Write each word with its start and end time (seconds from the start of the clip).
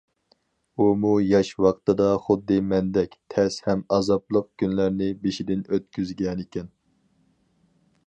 ئۇمۇ 0.85 1.11
ياش 1.23 1.51
ۋاقتىدا 1.65 2.07
خۇددى 2.23 2.57
مەندەك 2.71 3.15
تەس 3.35 3.59
ھەم 3.69 3.87
ئازابلىق 3.99 4.51
كۈنلەرنى 4.63 5.13
بېشىدىن 5.27 5.65
ئۆتكۈزگەنىكەن. 5.69 6.77